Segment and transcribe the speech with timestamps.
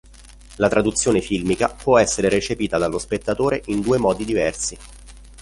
[0.55, 4.75] La traduzione filmica può essere recepita dallo spettatore in due modi diversi.